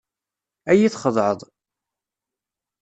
[0.71, 1.39] Ad yi-txedεeḍ.